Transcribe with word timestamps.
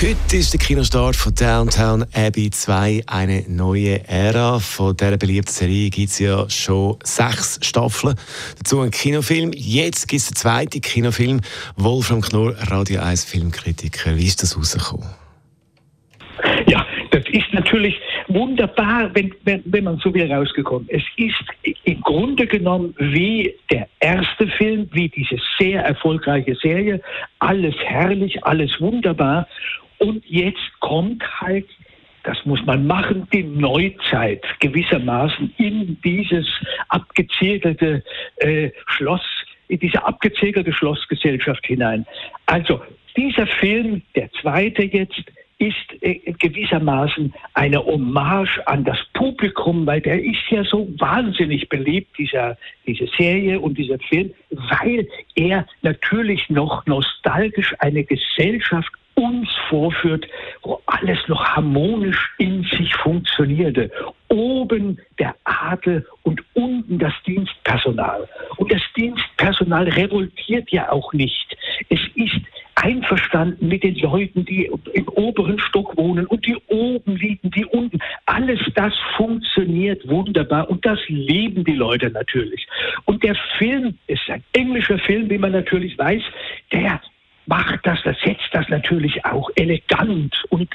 Heute 0.00 0.36
ist 0.36 0.52
der 0.52 0.60
Kinostart 0.60 1.16
von 1.16 1.34
Downtown 1.34 2.06
Abbey 2.14 2.50
2 2.50 3.02
eine 3.08 3.42
neue 3.48 4.06
Ära. 4.06 4.60
Von 4.60 4.96
dieser 4.96 5.16
beliebten 5.16 5.50
Serie 5.50 5.90
gibt 5.90 6.10
es 6.10 6.20
ja 6.20 6.48
schon 6.48 6.98
sechs 7.02 7.58
Staffeln. 7.66 8.14
Dazu 8.58 8.80
ein 8.80 8.92
Kinofilm. 8.92 9.50
Jetzt 9.56 10.06
gibt 10.06 10.20
es 10.20 10.28
den 10.28 10.36
zweiten 10.36 10.80
Kinofilm. 10.82 11.40
Wolfram 11.76 12.20
Knorr, 12.20 12.54
Radio 12.70 13.00
1 13.00 13.24
Filmkritiker. 13.24 14.14
Wie 14.14 14.26
ist 14.26 14.40
das 14.40 14.56
rausgekommen? 14.56 15.08
Ja, 16.68 16.86
das 17.10 17.24
ist 17.32 17.52
natürlich 17.52 17.96
wunderbar, 18.28 19.10
wenn, 19.14 19.34
wenn, 19.42 19.64
wenn 19.64 19.82
man 19.82 19.98
so 19.98 20.14
will, 20.14 20.32
rausgekommen. 20.32 20.88
Es 20.92 21.02
ist 21.16 21.74
im 21.82 22.00
Grunde 22.02 22.46
genommen 22.46 22.94
wie 22.98 23.52
der 23.68 23.88
erste 23.98 24.46
Film, 24.46 24.88
wie 24.92 25.08
diese 25.08 25.38
sehr 25.58 25.82
erfolgreiche 25.82 26.54
Serie. 26.54 27.00
Alles 27.40 27.74
herrlich, 27.84 28.44
alles 28.44 28.70
wunderbar. 28.78 29.48
Und 29.98 30.24
jetzt 30.26 30.80
kommt 30.80 31.22
halt, 31.40 31.66
das 32.24 32.44
muss 32.44 32.64
man 32.66 32.86
machen, 32.86 33.26
die 33.32 33.42
Neuzeit 33.42 34.44
gewissermaßen 34.60 35.54
in 35.58 35.98
dieses 36.04 36.46
abgezirkelte 36.88 38.02
äh, 38.36 38.70
Schloss, 38.86 39.22
in 39.68 39.78
diese 39.78 40.04
abgezirkelte 40.04 40.72
Schlossgesellschaft 40.72 41.66
hinein. 41.66 42.06
Also 42.46 42.80
dieser 43.16 43.46
Film, 43.46 44.02
der 44.14 44.30
zweite 44.32 44.84
jetzt, 44.84 45.24
ist 45.58 45.74
äh, 46.02 46.32
gewissermaßen 46.38 47.34
eine 47.54 47.84
Hommage 47.84 48.60
an 48.66 48.84
das 48.84 48.98
Publikum, 49.12 49.86
weil 49.86 50.00
der 50.00 50.22
ist 50.22 50.48
ja 50.50 50.62
so 50.64 50.88
wahnsinnig 50.98 51.68
beliebt, 51.68 52.16
dieser, 52.16 52.56
diese 52.86 53.08
Serie 53.18 53.58
und 53.58 53.76
dieser 53.76 53.98
Film, 53.98 54.32
weil 54.50 55.08
er 55.34 55.66
natürlich 55.82 56.48
noch 56.48 56.86
nostalgisch 56.86 57.74
eine 57.80 58.04
Gesellschaft 58.04 58.92
uns 59.18 59.48
vorführt, 59.68 60.26
wo 60.62 60.80
alles 60.86 61.18
noch 61.26 61.44
harmonisch 61.44 62.30
in 62.38 62.62
sich 62.62 62.94
funktionierte. 62.94 63.90
Oben 64.28 64.98
der 65.18 65.34
Adel 65.44 66.06
und 66.22 66.40
unten 66.54 66.98
das 66.98 67.12
Dienstpersonal. 67.26 68.28
Und 68.56 68.72
das 68.72 68.82
Dienstpersonal 68.96 69.88
revoltiert 69.88 70.70
ja 70.70 70.90
auch 70.92 71.12
nicht. 71.12 71.56
Es 71.88 72.00
ist 72.14 72.40
einverstanden 72.76 73.66
mit 73.66 73.82
den 73.82 73.96
Leuten, 73.96 74.44
die 74.44 74.70
im 74.92 75.08
oberen 75.08 75.58
Stock 75.58 75.96
wohnen 75.96 76.26
und 76.26 76.46
die 76.46 76.56
oben 76.68 77.16
liegen, 77.16 77.50
die 77.50 77.64
unten. 77.64 77.98
Alles 78.26 78.60
das 78.76 78.94
funktioniert 79.16 80.08
wunderbar 80.08 80.70
und 80.70 80.86
das 80.86 81.00
lieben 81.08 81.64
die 81.64 81.74
Leute 81.74 82.10
natürlich. 82.10 82.68
Und 83.04 83.24
der 83.24 83.34
Film 83.58 83.98
ist 84.06 84.30
ein 84.30 84.44
englischer 84.52 84.98
Film, 85.00 85.28
wie 85.28 85.38
man 85.38 85.52
natürlich 85.52 85.98
weiß, 85.98 86.22
der 86.72 87.00
macht 87.48 87.80
das, 87.84 87.98
das 88.04 88.16
setzt 88.20 88.48
das 88.52 88.68
natürlich 88.68 89.24
auch 89.24 89.50
elegant 89.56 90.44
und 90.50 90.68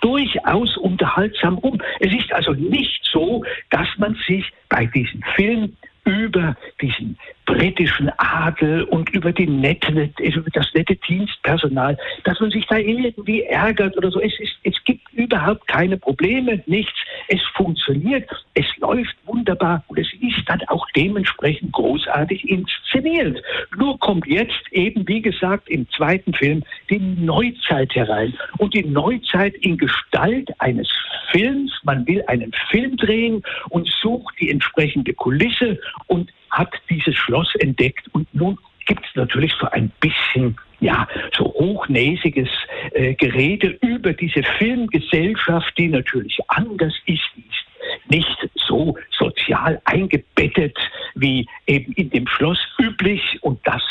durchaus 0.00 0.76
unterhaltsam 0.76 1.58
um. 1.58 1.80
Es 2.00 2.12
ist 2.12 2.32
also 2.32 2.52
nicht 2.52 3.02
so, 3.10 3.42
dass 3.70 3.88
man 3.96 4.16
sich 4.26 4.44
bei 4.68 4.86
diesem 4.86 5.22
Film 5.34 5.74
über 6.04 6.56
diesen 6.80 7.18
britischen 7.44 8.10
Adel 8.16 8.84
und 8.84 9.10
über, 9.10 9.30
nette, 9.30 10.10
über 10.18 10.50
das 10.54 10.66
nette 10.72 10.96
Dienstpersonal, 10.96 11.98
dass 12.24 12.40
man 12.40 12.50
sich 12.50 12.66
da 12.66 12.78
irgendwie 12.78 13.42
ärgert 13.42 13.96
oder 13.96 14.10
so. 14.10 14.20
Es, 14.20 14.32
ist, 14.40 14.54
es 14.62 14.74
gibt 14.84 15.12
überhaupt 15.12 15.68
keine 15.68 15.98
Probleme, 15.98 16.62
nichts. 16.66 16.98
Es 17.28 17.42
funktioniert, 17.54 18.28
es 18.54 18.64
läuft 18.78 19.16
wunderbar 19.38 19.84
und 19.86 19.98
es 19.98 20.08
ist 20.20 20.42
dann 20.46 20.60
auch 20.68 20.86
dementsprechend 20.96 21.72
großartig 21.72 22.48
inszeniert. 22.48 23.42
Nur 23.76 23.98
kommt 23.98 24.26
jetzt 24.26 24.62
eben, 24.72 25.06
wie 25.06 25.22
gesagt, 25.22 25.68
im 25.68 25.88
zweiten 25.90 26.34
Film 26.34 26.62
die 26.90 26.98
Neuzeit 26.98 27.94
herein. 27.94 28.34
Und 28.58 28.74
die 28.74 28.84
Neuzeit 28.84 29.54
in 29.56 29.78
Gestalt 29.78 30.48
eines 30.58 30.88
Films. 31.30 31.72
Man 31.84 32.06
will 32.06 32.22
einen 32.26 32.52
Film 32.70 32.96
drehen 32.96 33.42
und 33.70 33.86
sucht 34.02 34.34
die 34.40 34.50
entsprechende 34.50 35.12
Kulisse 35.14 35.78
und 36.06 36.30
hat 36.50 36.72
dieses 36.90 37.14
Schloss 37.14 37.54
entdeckt. 37.56 38.08
Und 38.12 38.26
nun 38.34 38.58
gibt 38.86 39.04
es 39.04 39.14
natürlich 39.14 39.52
so 39.60 39.68
ein 39.70 39.90
bisschen 40.00 40.56
ja, 40.80 41.08
so 41.36 41.46
hochnäsiges 41.54 42.48
äh, 42.92 43.14
Gerede 43.14 43.78
über 43.82 44.12
diese 44.12 44.42
Filmgesellschaft, 44.58 45.76
die 45.76 45.88
natürlich 45.88 46.38
anders 46.48 46.94
ist, 47.06 47.28
nicht 48.10 48.48
so 48.66 48.96
sozial 49.18 49.80
eingebettet 49.84 50.76
wie 51.14 51.46
eben 51.66 51.92
in 51.92 52.10
dem 52.10 52.26
Schloss 52.26 52.58
üblich 52.78 53.38
und 53.42 53.60
das 53.64 53.82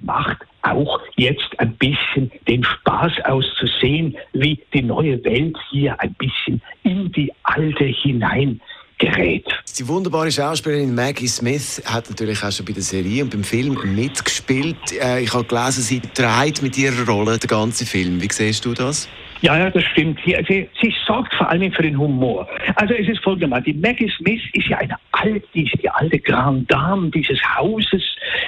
macht 0.00 0.38
auch 0.62 1.00
jetzt 1.16 1.58
ein 1.58 1.74
bisschen 1.76 2.30
den 2.48 2.64
Spaß 2.64 3.12
auszusehen, 3.24 4.16
wie 4.32 4.62
die 4.72 4.82
neue 4.82 5.22
Welt 5.24 5.56
hier 5.70 5.98
ein 6.00 6.14
bisschen 6.14 6.62
in 6.82 7.10
die 7.12 7.32
alte 7.42 7.84
hinein 7.84 8.60
gerät. 8.98 9.46
Die 9.78 9.86
wunderbare 9.88 10.30
Schauspielerin 10.30 10.94
Maggie 10.94 11.26
Smith 11.26 11.82
hat 11.84 12.08
natürlich 12.08 12.42
auch 12.42 12.52
schon 12.52 12.66
bei 12.66 12.72
der 12.72 12.82
Serie 12.82 13.24
und 13.24 13.30
beim 13.30 13.44
Film 13.44 13.78
mitgespielt. 13.94 14.76
Äh, 14.92 15.22
ich 15.22 15.32
habe 15.34 15.44
gelesen, 15.44 15.82
sie 15.82 16.00
trägt 16.00 16.62
mit 16.62 16.78
ihrer 16.78 17.06
Rolle 17.06 17.38
den 17.38 17.48
ganzen 17.48 17.86
Film. 17.86 18.22
Wie 18.22 18.28
siehst 18.30 18.64
du 18.64 18.72
das? 18.72 19.08
Ja, 19.44 19.58
ja, 19.58 19.68
das 19.68 19.84
stimmt. 19.84 20.18
Sie, 20.24 20.34
sie, 20.48 20.70
sie, 20.80 20.94
sorgt 21.06 21.34
vor 21.34 21.50
allem 21.50 21.70
für 21.70 21.82
den 21.82 21.98
Humor. 21.98 22.48
Also 22.76 22.94
es 22.94 23.06
ist 23.06 23.22
folgendermaßen, 23.22 23.64
die 23.64 23.74
Maggie 23.74 24.10
Smith 24.16 24.40
ist 24.54 24.68
ja 24.68 24.78
eine 24.78 24.96
alte, 25.12 25.46
die, 25.52 25.70
die 25.82 25.90
alte 25.90 26.18
Grande 26.18 26.64
Dame 26.64 27.10
dieses 27.10 27.38
Hauses. 27.54 28.02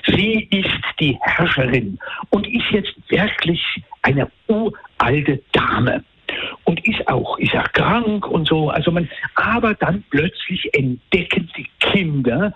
Sie 0.07 0.49
ist 0.51 0.71
die 0.99 1.19
Herrscherin 1.21 1.99
und 2.31 2.47
ist 2.47 2.65
jetzt 2.71 2.95
wirklich 3.11 3.63
eine 4.01 4.27
uralte 4.49 5.43
Dame 5.53 6.03
und 6.65 6.83
ist 6.87 7.07
auch, 7.09 7.39
ist 7.41 7.53
ja 7.53 7.63
krank 7.75 8.27
und 8.27 8.49
so. 8.49 8.71
Also 8.71 8.91
man, 8.91 9.07
aber 9.35 9.75
dann 9.75 10.03
plötzlich 10.09 10.67
entdecken 10.73 11.51
die 11.59 11.69
Kinder, 11.81 12.55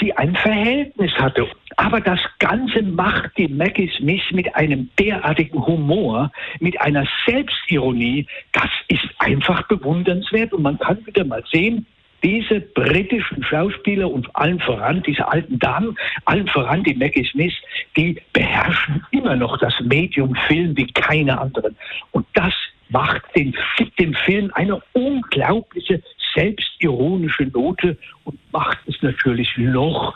sie 0.00 0.16
ein 0.16 0.34
Verhältnis 0.36 1.12
hatte. 1.12 1.46
Aber 1.76 2.00
das 2.00 2.20
Ganze 2.38 2.82
macht 2.82 3.36
die 3.36 3.48
Maggie 3.48 3.90
Smith 3.96 4.22
mit 4.32 4.54
einem 4.54 4.90
derartigen 4.98 5.64
Humor, 5.64 6.30
mit 6.60 6.80
einer 6.80 7.06
Selbstironie, 7.26 8.26
das 8.52 8.70
ist 8.88 9.06
einfach 9.18 9.66
bewundernswert 9.68 10.52
und 10.52 10.62
man 10.62 10.78
kann 10.78 11.04
wieder 11.06 11.24
mal 11.24 11.44
sehen, 11.50 11.86
diese 12.22 12.60
britischen 12.60 13.44
Schauspieler 13.44 14.10
und 14.10 14.34
allen 14.34 14.58
voran 14.60 15.02
diese 15.06 15.28
alten 15.28 15.58
Damen, 15.58 15.96
allen 16.24 16.48
voran 16.48 16.82
die 16.82 16.94
Maggie 16.94 17.24
Smith, 17.30 17.54
die 17.96 18.20
beherrschen 18.32 19.04
immer 19.12 19.36
noch 19.36 19.56
das 19.58 19.74
Medium 19.80 20.34
Film 20.48 20.76
wie 20.76 20.86
keine 20.88 21.40
anderen. 21.40 21.76
Und 22.10 22.26
das 22.34 22.52
macht 22.88 23.22
den, 23.36 23.54
gibt 23.76 23.98
dem 24.00 24.14
Film 24.14 24.50
eine 24.54 24.80
unglaubliche 24.92 26.02
selbstironische 26.34 27.44
Note 27.44 27.96
und 28.24 28.38
macht 28.52 28.78
es 28.86 28.96
natürlich 29.02 29.48
noch 29.56 30.14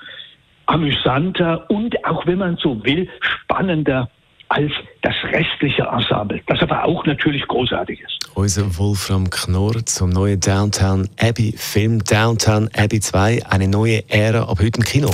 amüsanter 0.66 1.68
und 1.70 2.04
auch, 2.04 2.26
wenn 2.26 2.38
man 2.38 2.56
so 2.56 2.82
will, 2.84 3.08
spannender 3.20 4.10
als 4.48 4.72
das 5.00 5.14
restliche 5.32 5.82
Ensemble, 5.82 6.40
das 6.46 6.60
aber 6.60 6.84
auch 6.84 7.06
natürlich 7.06 7.46
großartig 7.48 8.00
ist. 8.00 8.30
Unser 8.34 8.78
Wolfram 8.78 9.30
Knorr 9.30 9.84
zum 9.86 10.10
neuen 10.10 10.40
Downtown 10.40 11.08
Abbey 11.18 11.54
Film 11.56 12.04
Downtown 12.04 12.68
Abbey 12.76 13.00
2, 13.00 13.46
eine 13.46 13.68
neue 13.68 14.08
Ära 14.10 14.42
ab 14.42 14.58
heute 14.60 14.78
im 14.78 14.84
Kino. 14.84 15.10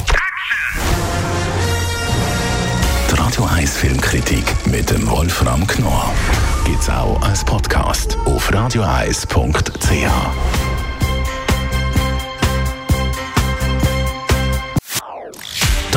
Die 3.10 3.20
Radio 3.20 3.44
1 3.44 3.78
Filmkritik 3.78 4.44
mit 4.66 4.90
dem 4.90 5.08
Wolfram 5.08 5.66
Knorr 5.66 6.12
gibt 6.64 6.80
es 6.80 6.90
auch 6.90 7.20
als 7.22 7.44
Podcast 7.44 8.18
auf 8.26 8.52
radioeis.ch. 8.52 10.67